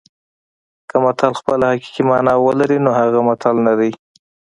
که 0.89 0.95
متل 1.03 1.31
خپله 1.39 1.65
حقیقي 1.71 2.03
مانا 2.09 2.33
ولري 2.45 2.77
نو 2.85 2.91
هغه 2.99 3.19
متل 3.27 3.55
نه 3.67 3.73
دی 3.79 3.91